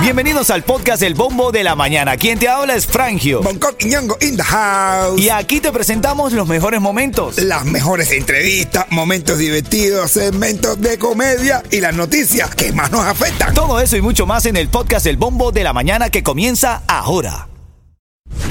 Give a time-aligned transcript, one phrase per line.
[0.00, 2.16] Bienvenidos al podcast El Bombo de la Mañana.
[2.16, 3.42] Quien te habla es Frangio.
[3.42, 5.20] Bangkok y Ñongo in the house.
[5.20, 7.38] Y aquí te presentamos los mejores momentos.
[7.38, 13.52] Las mejores entrevistas, momentos divertidos, segmentos de comedia y las noticias que más nos afectan.
[13.52, 16.82] Todo eso y mucho más en el podcast El Bombo de la Mañana que comienza
[16.86, 17.48] ahora.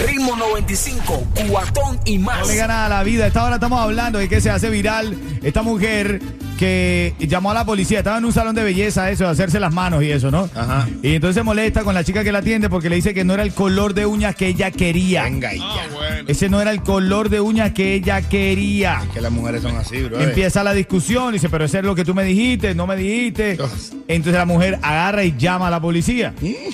[0.05, 2.39] Ritmo 95, cuatón y más.
[2.41, 3.27] No le gana a la vida.
[3.27, 6.21] Esta hora estamos hablando de que se hace viral esta mujer
[6.57, 7.99] que llamó a la policía.
[7.99, 10.49] Estaba en un salón de belleza, eso, de hacerse las manos y eso, ¿no?
[10.55, 10.87] Ajá.
[11.01, 13.33] Y entonces se molesta con la chica que la atiende porque le dice que no
[13.33, 15.23] era el color de uñas que ella quería.
[15.23, 16.23] Venga y ya.
[16.27, 19.01] Ese no era el color de uñas que ella quería.
[19.13, 20.19] Que las mujeres son así, bro.
[20.19, 23.55] Empieza la discusión, dice, pero ese es lo que tú me dijiste, no me dijiste.
[23.55, 23.93] Dios.
[24.07, 26.33] Entonces la mujer agarra y llama a la policía.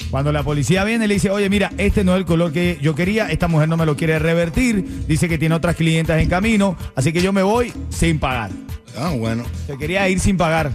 [0.09, 2.95] Cuando la policía viene, le dice, oye, mira, este no es el color que yo
[2.95, 6.77] quería, esta mujer no me lo quiere revertir, dice que tiene otras clientas en camino,
[6.95, 8.51] así que yo me voy sin pagar.
[8.97, 9.43] Ah, bueno.
[9.67, 10.71] Se quería ir sin pagar.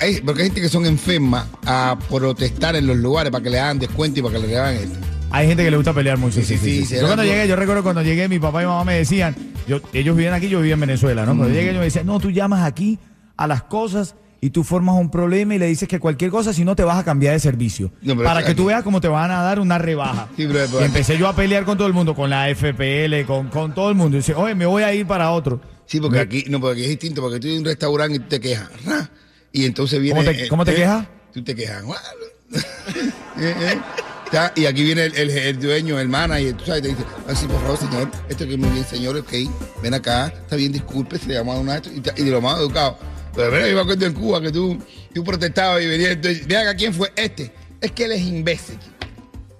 [0.00, 3.60] Hay- porque hay gente que son enfermas a protestar en los lugares para que le
[3.60, 4.98] hagan descuento y para que le hagan esto.
[5.32, 6.40] Hay gente que le gusta pelear mucho.
[6.42, 8.94] Sí, sí, sí, Yo cuando llegué, yo recuerdo cuando llegué, mi papá y mamá me
[8.94, 9.36] decían,
[9.68, 11.36] yo, ellos vivían aquí, yo vivía en Venezuela, ¿no?
[11.36, 12.98] Cuando llegué, ellos me decían, no, tú llamas aquí
[13.36, 16.64] a las cosas y tú formas un problema y le dices que cualquier cosa, si
[16.64, 17.92] no te vas a cambiar de servicio.
[18.02, 20.26] No, para que tú veas cómo te van a dar una rebaja.
[20.36, 23.24] Sí, pero- pero- y empecé yo a pelear con todo el mundo, con la FPL,
[23.26, 24.16] con, con todo el mundo.
[24.16, 25.60] Y dice, oye, me voy a ir para otro.
[25.90, 28.38] Sí, porque aquí, no, porque aquí es distinto, porque tú a un restaurante y te
[28.38, 28.68] quejas.
[28.84, 29.10] ra,
[29.50, 30.20] Y entonces viene.
[30.24, 31.08] ¿Cómo te- cómo te quejas?
[31.34, 31.82] Tú te quejas.
[33.38, 33.80] Eh, eh.
[34.54, 37.60] Y aquí viene el, el- el dueño, el manager, tú sabes, te dice, así, por
[37.62, 39.32] favor, señor, esto que muy bien, señor, ok,
[39.82, 42.58] ven acá, está bien, disculpe, se le llamó a una esto, y, de lo más
[42.58, 42.98] educado.
[43.34, 44.78] Pero mira, yo me acuerdo en Cuba que tú,
[45.14, 47.52] tú protestabas y venías, entonces, quién fue este.
[47.80, 48.78] Es que él es imbécil.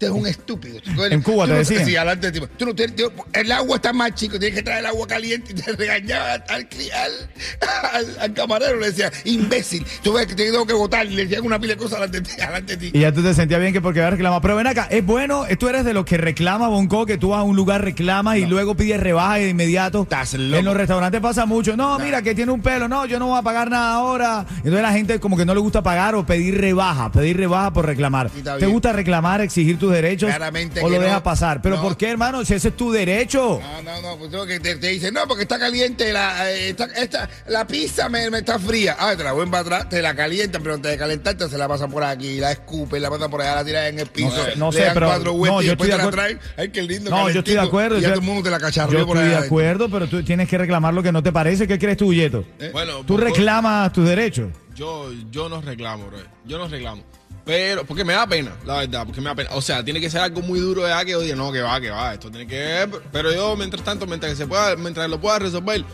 [0.01, 0.81] Este es un estúpido.
[0.81, 1.05] chico.
[1.05, 1.84] En Cuba tú te no- decían.
[1.84, 2.47] Sí, adelante de ti.
[2.56, 5.53] Tú no tienes- tú- el agua está más chico, tienes que traer el agua caliente
[5.53, 6.67] y te regañaba al,
[8.34, 11.59] camarero, le decía, imbécil, tú ves que te tengo que votar, y le decían una
[11.59, 12.37] pila de cosas delante de ti.
[12.41, 12.98] Delante de ti.
[12.98, 14.41] Y ya tú te sentías bien que porque había reclamado.
[14.41, 17.41] Pero ven acá, es bueno, tú eres de los que reclama Bonco, que tú vas
[17.41, 20.05] a un lugar, reclamas y luego pides rebaja de inmediato.
[20.05, 20.56] Estás loco.
[20.59, 21.77] En los restaurantes pasa mucho.
[21.77, 22.89] No, mira, que tiene un pelo.
[22.89, 24.47] No, yo no voy a pagar nada ahora.
[24.56, 27.84] Entonces la gente como que no le gusta pagar o pedir rebaja, pedir rebaja por
[27.84, 28.31] reclamar.
[28.31, 30.28] ¿Te gusta reclamar, exigir tus derechos?
[30.31, 31.03] Claramente ¿O lo no.
[31.03, 31.61] dejas pasar?
[31.62, 31.83] ¿Pero No.
[31.83, 32.45] por qué, hermano?
[32.45, 33.61] Si ese es tu derecho.
[33.61, 36.71] No, no, no, pues tengo que te, te dicen, no, porque está caliente, la, eh,
[36.71, 38.97] esta, esta- la pizza me, me está fría.
[38.99, 41.67] Ah, te la vuelven para atrás, te la calientan, pero antes de calentarte se la
[41.69, 44.28] pasan por aquí, la escupen, la pasan por allá, la tiran en el piso.
[44.37, 46.05] No sé, no le sé, dan pero- cuatro vueltas no, y yo después te estoy
[46.05, 46.41] la de traen.
[46.57, 47.11] Ay, qué lindo.
[47.11, 47.99] No, yo estoy de acuerdo.
[47.99, 50.07] Y ya yo- todo el mundo te la Yo cacharrió por estoy de acuerdo, pero
[50.09, 51.67] tú tienes que reclamar lo que no te parece.
[51.67, 52.45] ¿Qué crees tú, Yeto?
[52.72, 54.49] Bueno, Tú reclamas tus derechos.
[54.75, 56.19] Yo, yo no reclamo, bro.
[56.44, 57.03] Yo no reclamo.
[57.44, 59.50] Pero, porque me da pena, la verdad, porque me da pena.
[59.54, 61.91] O sea, tiene que ser algo muy duro de que oye, no, que va, que
[61.91, 62.88] va, esto tiene que.
[63.10, 65.84] Pero yo, mientras tanto, mientras que se pueda, mientras lo pueda resolver,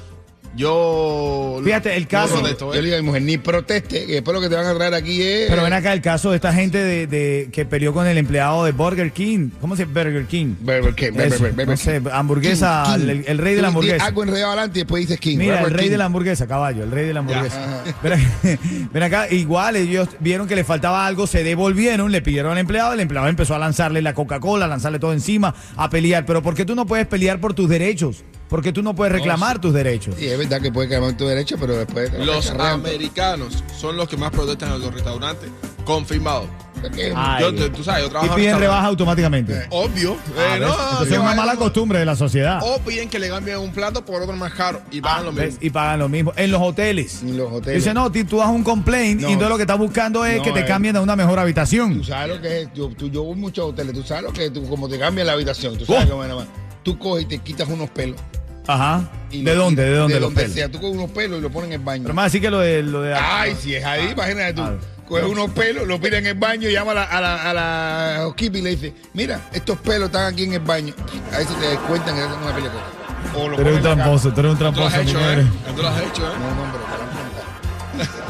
[0.56, 1.60] yo.
[1.64, 2.82] Fíjate, el yo caso- protesto, Yo ¿eh?
[2.82, 4.94] le digo a mi mujer, ni proteste, que después lo que te van a traer
[4.94, 5.48] aquí es.
[5.50, 8.64] Pero ven acá el caso de esta gente de, de- que peleó con el empleado
[8.64, 9.50] de Burger King.
[9.60, 10.54] ¿Cómo se llama Burger King?
[10.60, 13.08] Burger King, Burger- Eso, Burger no sé, hamburguesa, King, King.
[13.10, 14.04] El, el rey de la hamburguesa.
[14.06, 15.38] Algo enredado adelante y después dices King.
[15.38, 15.90] Mira, el rey King.
[15.92, 17.82] de la hamburguesa, caballo, el rey de la hamburguesa.
[18.02, 18.22] Ven acá,
[18.92, 22.92] ven acá, igual ellos vieron que le faltaba algo, se devolvieron, le pidieron al empleado,
[22.92, 26.24] el empleado empezó a lanzarle la Coca-Cola, a lanzarle todo encima, a pelear.
[26.26, 28.24] Pero ¿por qué tú no puedes pelear por tus derechos?
[28.48, 30.14] ¿Por qué tú no puedes reclamar tus derechos?
[30.18, 32.12] Sí, es verdad que puede quedar tu derecho, pero después.
[32.24, 35.50] Los americanos son los que más protestan en los restaurantes.
[35.84, 36.46] Confirmado.
[36.80, 37.12] Porque-.
[37.40, 39.66] Yo, tú, tú sabes, yo y trabajo en piden rebaja automáticamente.
[39.70, 40.16] Obvio.
[40.38, 42.60] Ah, Eh, no, Entonces es una mala costumbre de la sociedad.
[42.62, 45.44] O piden que le cambien un plato por otro más caro y pagan lo Ah,
[45.44, 45.58] mismo.
[45.62, 46.32] Y pagan lo mismo.
[46.36, 47.22] En los hoteles.
[47.22, 47.82] En los hoteles.
[47.82, 49.28] Dice, no, tú das un complaint No.
[49.28, 50.64] y entonces lo que estás buscando es No, que te eh.
[50.66, 51.94] cambien a una mejor habitación.
[51.98, 52.68] Tú sabes lo que es.
[52.74, 53.94] Yo, tú, yo voy mucho a hoteles.
[53.94, 54.52] Tú sabes lo que es.
[54.52, 55.76] Tú, como te cambian la habitación.
[55.78, 56.10] Tú sabes Oh.
[56.10, 56.48] cómo es nada más.
[56.86, 58.16] Tú coges y te quitas unos pelos.
[58.68, 59.02] Ajá.
[59.32, 59.82] y ¿De dónde?
[59.82, 60.54] ¿De dónde De los donde pelos?
[60.54, 60.68] sea.
[60.70, 62.04] Tú coges unos pelos y lo pones en el baño.
[62.04, 62.80] Pero más así que lo de...
[62.84, 64.62] Lo de Ay, si es ahí, imagínate tú.
[64.62, 64.74] Ah.
[65.08, 68.34] Coges unos pelos, lo pides en el baño, llama a la, a la, a la
[68.38, 70.94] y le dice, mira, estos pelos están aquí en el baño.
[71.34, 72.82] A veces te descuentan que hacen una película.
[73.34, 74.96] O lo Tú eres un tramposo, tú eres un Tú lo tramposo.
[74.96, 75.18] has hecho.
[75.20, 75.46] ¿eh?
[75.74, 76.34] Tú lo has hecho, ¿eh?
[76.38, 78.26] No, no, preguntado.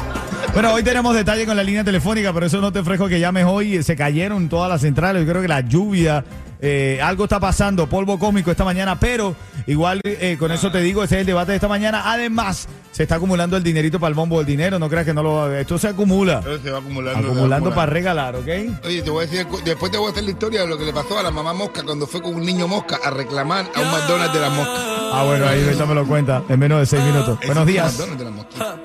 [0.53, 3.45] Bueno, hoy tenemos detalle con la línea telefónica, pero eso no te ofrezco que llames
[3.45, 3.83] hoy.
[3.83, 5.23] Se cayeron todas las centrales.
[5.23, 6.23] Yo creo que la lluvia,
[6.61, 9.35] eh, algo está pasando, polvo cósmico esta mañana, pero
[9.67, 12.11] igual eh, con eso te digo, ese es el debate de esta mañana.
[12.11, 12.67] Además,
[12.97, 14.79] se está acumulando el dinerito para el bombo del dinero.
[14.79, 15.53] No creas que no lo.
[15.55, 16.37] Esto se acumula.
[16.39, 17.27] Entonces se va acumulando.
[17.27, 18.47] va Acumulando para regalar, ¿ok?
[18.85, 20.85] Oye, te voy a decir, después te voy a hacer la historia de lo que
[20.85, 23.79] le pasó a la mamá mosca cuando fue con un niño mosca a reclamar a
[23.81, 24.79] un McDonald's de las moscas.
[25.13, 27.37] Ah, bueno, ahí ahorita me lo cuenta en menos de seis minutos.
[27.45, 27.85] Buenos días.
[27.99, 28.75] McDonald's de mosquitas.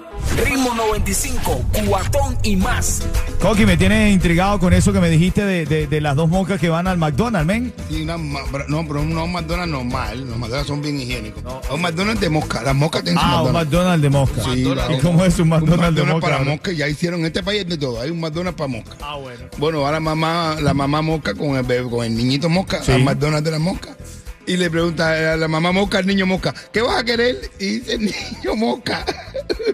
[0.45, 3.03] Ritmo 95, cuatón y más.
[3.41, 6.61] Coqui, me tienes intrigado con eso que me dijiste de, de- de las dos moscas
[6.61, 7.73] que van al McDonald's, men.
[7.89, 8.39] Sí, una no,
[8.87, 10.21] pero no un McDonald's normal.
[10.29, 11.43] Los McDonald's son bien higiénicos.
[11.71, 12.63] un McDonald's de mosca.
[12.63, 14.02] Las moscas tienen su Ah, un McDonald's.
[14.11, 14.89] McDonald's de mosca.
[14.91, 14.95] Sí.
[14.95, 16.21] ¿Y cómo es un McDonald's, de mosca?
[16.21, 16.51] para bro?
[16.53, 16.73] mosca.
[16.73, 18.01] Ya hicieron en este país de todo.
[18.01, 18.93] Hay un McDonald's para mosca.
[19.01, 19.45] Ah, bueno.
[19.59, 22.93] Bueno, ahora mamá, la mamá mosca con el, bebé- con el niñito mosca, Sí.
[22.93, 23.97] al McDonald's de la mosca.
[24.45, 27.49] Y le pregunta a la mamá mosca al niño mosca, ¿qué vas a querer?
[27.61, 29.05] Y dice el niño mosca,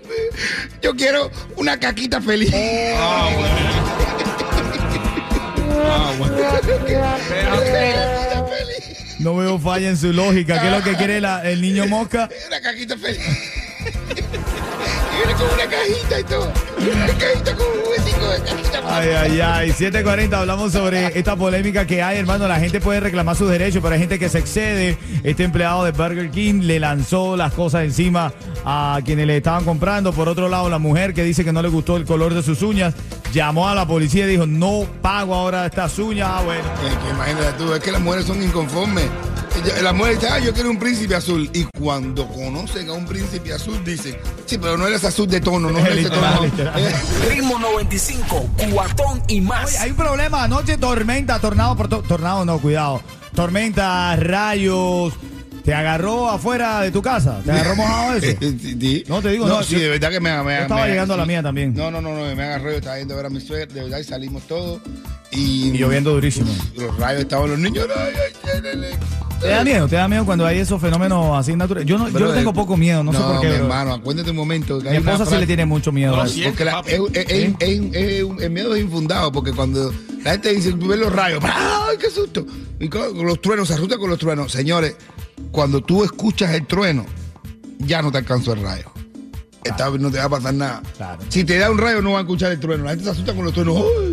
[0.83, 2.53] yo quiero una caquita feliz.
[2.55, 3.79] Ah, bueno.
[5.91, 6.37] Ah, bueno.
[9.21, 10.61] No veo falla en su lógica.
[10.61, 12.29] ¿Qué es lo que quiere la- el niño mosca?
[12.47, 13.21] Una caquita feliz.
[14.31, 16.53] Viene con una cajita y todo.
[16.79, 19.69] Una cajita con un huesico de caquita Ay, ay, ay.
[19.73, 22.47] 740, hablamos sobre esta polémica que hay, hermano.
[22.47, 24.97] La gente puede reclamar sus derechos, pero hay gente que se excede.
[25.25, 28.33] Este empleado de Burger King le lanzó las cosas encima
[28.65, 30.13] a quienes le estaban comprando.
[30.13, 32.63] Por otro lado, la mujer que dice que no le gustó el color de sus
[32.63, 32.95] uñas,
[33.33, 36.29] llamó a la policía y dijo, no pago ahora estas uñas.
[36.31, 36.63] Ah, bueno.
[36.89, 39.07] Es que imagínate tú, es que las mujeres son inconformes.
[39.83, 41.49] La mujer dice, ah, yo quiero un príncipe azul.
[41.53, 44.17] Y cuando conocen a un príncipe azul, dicen,
[44.47, 46.79] sí, pero no eres azul de tono, no es ese Literal, tono.
[46.79, 46.95] Eh,
[47.29, 49.67] Ritmo 95, cuatón y más.
[49.69, 50.43] Oye, hay un problema.
[50.45, 53.03] Anoche tormenta, tornado por to- tornado, no, cuidado.
[53.35, 55.13] Tormenta, rayos.
[55.65, 57.41] ¿Te agarró afuera de tu casa?
[57.45, 58.39] ¿Te agarró mojado eso?
[58.41, 59.05] sí, sí.
[59.07, 61.13] No, te digo, no, sí, yo- de verdad que me, me yo estaba me- llegando
[61.15, 61.29] a la sí.
[61.29, 61.75] mía también.
[61.75, 63.83] No, no, no, no, me agarró, yo estaba yendo a ver a mi suegra, de
[63.83, 64.81] verdad, y salimos todos.
[65.31, 66.51] Y, Y lloviendo durísimo.
[66.75, 67.87] Los rayos estaban los niños.
[67.95, 68.99] ay, ay, ay, ay, ay.
[69.41, 69.87] ¿Te da miedo?
[69.89, 71.89] ¿Te da miedo cuando hay esos fenómenos así naturales?
[71.89, 73.49] Yo, no, yo tengo eh, poco miedo, no, sé por qué.
[73.49, 74.79] mi hermano, acuérdate un momento.
[74.81, 76.17] Que Mi esposa sí le tiene mucho miedo.
[76.17, 76.41] No, a eso.
[76.45, 79.93] Porque la- es- es- es- es- es un- el miedo es infundado, porque cuando
[80.25, 82.45] la gente dice, tú ves los rayos, ¡ay, qué susto!
[82.81, 84.51] Y con, los truenos, se asusta con los truenos.
[84.51, 84.97] Señores,
[85.53, 87.07] cuando tú escuchas el trueno,
[87.79, 88.91] ya no te alcanzó el rayo.
[89.65, 90.83] Esta no te va a pasar nada.
[90.97, 91.21] Claro.
[91.29, 92.85] Si te da un rayo, no va a escuchar el trueno.
[92.85, 93.77] La gente se asusta con los truenos.
[93.77, 94.08] ¡ay!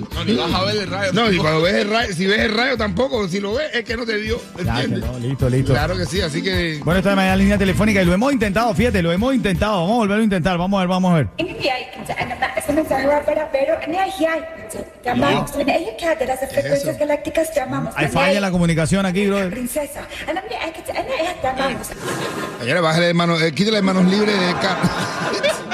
[0.00, 1.12] No, ni vas a ver el rayo.
[1.12, 3.84] No, y cuando ves el rayo, si ves el rayo tampoco, si lo ves, es
[3.84, 4.40] que no te dio.
[4.58, 5.00] ¿entiendes?
[5.00, 5.72] Claro, no, listo, listo.
[5.72, 6.80] Claro que sí, así que.
[6.84, 9.80] Bueno, esta es la línea telefónica y lo hemos intentado, fíjate, lo hemos intentado.
[9.80, 11.28] Vamos a volverlo a intentar, vamos a ver, vamos a ver.
[15.16, 15.46] No.
[17.96, 19.50] Hay falla en la comunicación aquí, brother.
[19.50, 20.06] Princesa.
[22.60, 24.54] Ayer bájale de manos, eh, quítale manos libres de.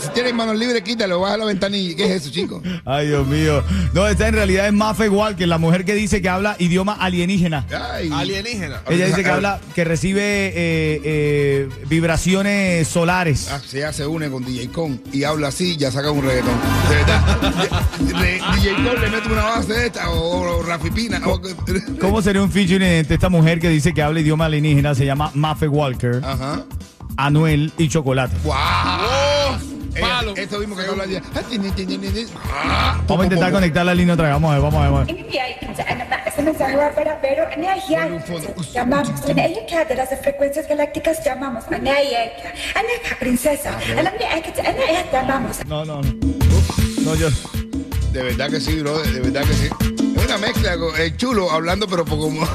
[0.00, 1.94] Si tienes manos libres, quítalo, baja la ventanilla.
[1.96, 2.62] ¿Qué es eso, chico?
[2.84, 3.62] Ay, Dios mío.
[3.92, 7.66] No, esta en realidad es Mafe Walker, la mujer que dice que habla idioma alienígena.
[7.92, 8.10] Ay.
[8.12, 8.82] Alienígena.
[8.88, 13.48] Ella dice que habla, que recibe eh, eh, vibraciones solares.
[13.50, 16.54] Ah, se, se une con DJ Con y habla así, ya saca un reggaetón.
[16.88, 18.32] De verdad.
[18.54, 21.20] DJ Con le mete una base de esta o, o Rafi Pina.
[21.26, 21.40] o-
[22.00, 24.94] ¿Cómo sería un featuring entre esta mujer que dice que habla idioma alienígena?
[24.94, 26.64] Se llama Mafe Walker, Ajá.
[27.16, 28.36] Anuel y Chocolate.
[30.58, 31.22] Mismo que habla día.
[33.06, 34.34] Vamos a intentar conectar la línea otra vez.
[34.34, 35.16] Vamos a ver, vamos a ver.
[45.28, 47.14] Vamos no no no.
[47.14, 47.28] Yo.
[48.12, 49.93] De verdad que sí bro de verdad que sí.
[50.24, 52.30] Una mezcla el chulo hablando, pero poco.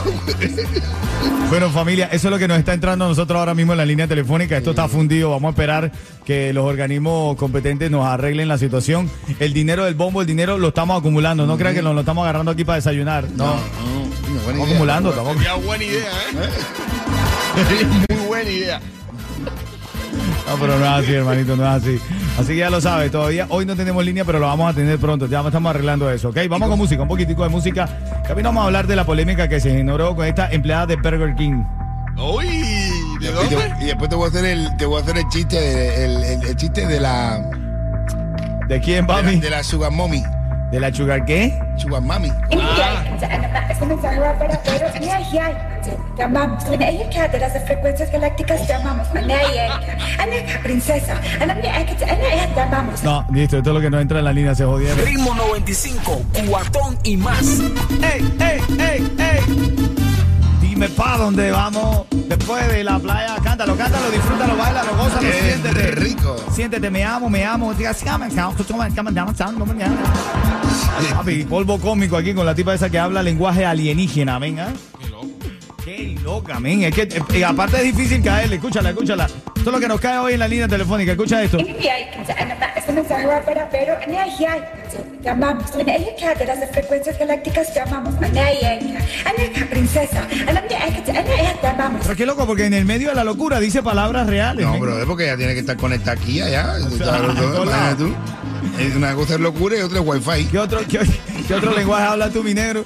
[1.49, 3.85] Bueno, familia, eso es lo que nos está entrando a nosotros ahora mismo en la
[3.85, 4.55] línea telefónica.
[4.55, 5.31] Esto está fundido.
[5.31, 5.91] Vamos a esperar
[6.23, 9.09] que los organismos competentes nos arreglen la situación.
[9.39, 11.47] El dinero del bombo, el dinero lo estamos acumulando.
[11.47, 13.25] No crean que nos lo estamos agarrando aquí para desayunar.
[13.35, 14.63] No, no, idea.
[14.63, 15.33] acumulando.
[15.33, 18.05] Sería buena idea, ¿eh?
[18.15, 18.81] Muy buena idea.
[20.47, 21.99] No, pero no es así, hermanito, no es así.
[22.39, 24.97] Así que ya lo sabe, todavía hoy no tenemos línea, pero lo vamos a tener
[24.97, 25.27] pronto.
[25.27, 26.37] Ya estamos arreglando eso, ¿ok?
[26.49, 27.85] Vamos con música, un poquitico de música.
[28.25, 31.35] También vamos a hablar de la polémica que se generó con esta empleada de Burger
[31.35, 31.65] King.
[32.17, 32.47] ¡Uy!
[33.19, 33.73] ¿De dónde?
[33.81, 36.05] Y, después te voy a hacer el, te voy a hacer el chiste, de,
[36.47, 37.41] el, chiste de la.
[38.69, 39.25] ¿De quién, papi?
[39.25, 40.23] De la, de la Sugar Mommy.
[40.71, 41.59] ¿De la Sugar qué?
[41.77, 42.29] Sugar Mami.
[42.53, 43.03] Ah.
[43.23, 43.49] Ah
[45.81, 45.91] te
[46.23, 46.63] amamos.
[46.65, 49.07] Ana llamamos Meneika de las frecuencias galácticas te amamos.
[49.09, 54.19] Ana llamamos Meneika Aneka princesa Aneka llamamos No, listo, esto es lo que no entra
[54.19, 57.41] en la línea, se jodía Ritmo 95, cuatón y más
[58.01, 59.75] ¡Ey, ey, ey, ey!
[60.61, 65.33] Dime pa' dónde vamos después de la playa, cántalo, cántalo, disfrútalo, baila, bailalo, gózalo, Qué
[65.41, 65.91] siéntete.
[65.91, 66.35] rico.
[66.51, 67.73] Siéntete, me amo, me amo.
[67.73, 67.93] Diga,
[71.15, 74.67] Papi, polvo cómico aquí con la tipa esa que habla lenguaje alienígena, venga.
[75.83, 76.83] Qué loca, men.
[76.83, 78.55] Es que eh, aparte es difícil caerle.
[78.55, 79.25] Escúchala, escúchala.
[79.25, 81.11] Esto es lo que nos cae hoy en la línea telefónica.
[81.11, 81.57] Escucha esto.
[81.57, 83.95] Este mensaje va para Vero.
[85.21, 85.71] Llamamos.
[85.71, 88.15] que las frecuencias galácticas llamamos.
[89.69, 90.27] princesa.
[92.03, 94.65] Pero qué loco, porque en el medio de la locura dice palabras reales.
[94.65, 96.75] No, bro, es porque ella tiene que estar conectada aquí allá.
[98.79, 100.45] Es Una cosa es locura y otra es wifi.
[100.45, 100.99] ¿Qué otro, qué,
[101.47, 102.85] qué otro lenguaje habla tú, mi negro?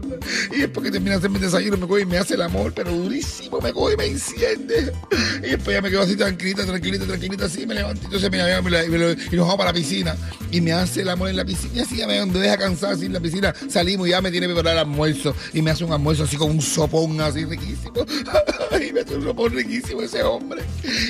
[0.52, 2.72] Y después que termina de hacerme el desayuno me coge y me hace el amor,
[2.74, 4.92] pero durísimo, me coge y me enciende.
[5.38, 8.02] Y después ya me quedo así tranquilita, tranquilita, tranquilita, así me levanto.
[8.04, 10.16] Entonces me, lo- y nos vamos para la piscina.
[10.50, 11.72] Y me hace el amor en la piscina.
[11.76, 13.54] Y así ya me, deja cansado así en la piscina.
[13.68, 15.23] Salimos y ya me tiene que preparar el almuerzo.
[15.52, 17.92] Y me hace un almuerzo así con un sopón así riquísimo.
[18.88, 20.62] y me hace un sopón riquísimo ese hombre.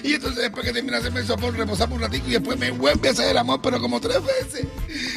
[0.02, 2.70] Y entonces después que termina de hacerme el sopón, reposamos un ratito y después me
[2.70, 4.66] vuelve a hacer el amor, pero como tres veces.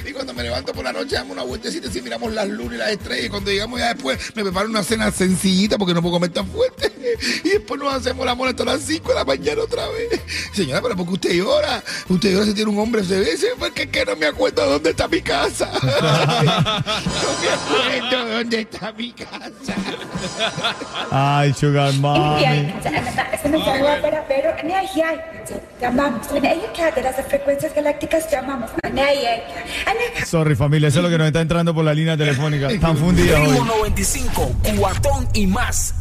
[0.07, 2.77] Y cuando me levanto por la noche, damos una vueltecita así, miramos las lunas y
[2.77, 3.25] las estrellas.
[3.25, 6.47] Y cuando llegamos ya después, me preparo una cena sencillita porque no puedo comer tan
[6.47, 6.96] fuerte.
[7.43, 10.21] Y después nos hacemos el amor hasta las 5 de la mañana otra vez.
[10.53, 11.83] Señora, pero ¿por qué usted llora?
[12.09, 13.37] Usted llora si tiene un hombre se ve.
[13.59, 15.69] Porque es que no me acuerdo dónde está mi casa.
[15.81, 15.81] no
[17.89, 19.75] me acuerdo dónde está mi casa.
[21.11, 21.93] Ay, Sugar
[26.45, 28.71] ella que de las frecuencias galácticas llamamos.
[30.25, 32.69] Sorry, familia, eso es lo que nos está entrando por la línea telefónica.
[32.69, 32.97] Están.
[32.97, 35.93] Ritmo 95, cuatón y más.